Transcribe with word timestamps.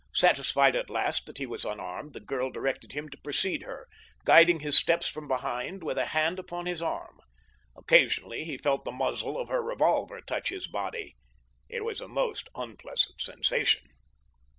Satisfied 0.15 0.75
at 0.75 0.89
last 0.89 1.27
that 1.27 1.37
he 1.37 1.45
was 1.45 1.63
unarmed, 1.63 2.13
the 2.13 2.19
girl 2.19 2.49
directed 2.49 2.93
him 2.93 3.07
to 3.09 3.19
precede 3.19 3.61
her, 3.61 3.87
guiding 4.25 4.61
his 4.61 4.75
steps 4.75 5.07
from 5.07 5.27
behind 5.27 5.83
with 5.83 5.95
a 5.99 6.07
hand 6.07 6.39
upon 6.39 6.65
his 6.65 6.81
arm. 6.81 7.19
Occasionally 7.75 8.43
he 8.43 8.57
felt 8.57 8.83
the 8.83 8.91
muzzle 8.91 9.37
of 9.37 9.49
her 9.49 9.61
revolver 9.61 10.19
touch 10.19 10.49
his 10.49 10.65
body. 10.67 11.17
It 11.69 11.85
was 11.85 12.01
a 12.01 12.07
most 12.07 12.49
unpleasant 12.55 13.21
sensation. 13.21 13.89